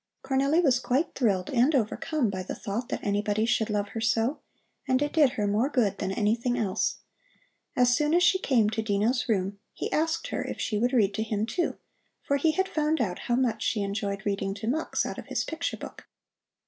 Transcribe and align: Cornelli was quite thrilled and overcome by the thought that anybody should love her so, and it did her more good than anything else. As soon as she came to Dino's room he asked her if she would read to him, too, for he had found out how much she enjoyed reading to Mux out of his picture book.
Cornelli 0.23 0.59
was 0.63 0.79
quite 0.79 1.13
thrilled 1.13 1.51
and 1.51 1.75
overcome 1.75 2.31
by 2.31 2.41
the 2.41 2.55
thought 2.55 2.89
that 2.89 3.03
anybody 3.05 3.45
should 3.45 3.69
love 3.69 3.89
her 3.89 4.01
so, 4.01 4.39
and 4.87 4.99
it 4.99 5.13
did 5.13 5.33
her 5.33 5.45
more 5.45 5.69
good 5.69 5.99
than 5.99 6.11
anything 6.11 6.57
else. 6.57 7.01
As 7.75 7.95
soon 7.95 8.15
as 8.15 8.23
she 8.23 8.39
came 8.39 8.67
to 8.71 8.81
Dino's 8.81 9.29
room 9.29 9.59
he 9.75 9.91
asked 9.91 10.29
her 10.29 10.41
if 10.43 10.59
she 10.59 10.79
would 10.79 10.91
read 10.91 11.13
to 11.13 11.21
him, 11.21 11.45
too, 11.45 11.77
for 12.23 12.37
he 12.37 12.53
had 12.53 12.67
found 12.67 12.99
out 12.99 13.19
how 13.29 13.35
much 13.35 13.61
she 13.61 13.83
enjoyed 13.83 14.25
reading 14.25 14.55
to 14.55 14.67
Mux 14.67 15.05
out 15.05 15.19
of 15.19 15.27
his 15.27 15.43
picture 15.43 15.77
book. 15.77 16.07